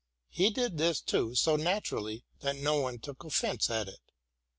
[0.29, 3.99] He did this, too, so naturally, that no one took offence at it.